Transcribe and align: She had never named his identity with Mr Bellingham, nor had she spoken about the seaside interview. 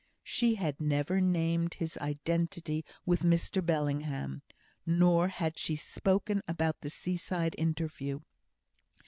She 0.23 0.55
had 0.55 0.81
never 0.81 1.21
named 1.21 1.75
his 1.75 1.95
identity 1.99 2.83
with 3.05 3.21
Mr 3.21 3.63
Bellingham, 3.63 4.41
nor 4.83 5.27
had 5.27 5.59
she 5.59 5.75
spoken 5.75 6.41
about 6.47 6.81
the 6.81 6.89
seaside 6.89 7.53
interview. 7.55 8.19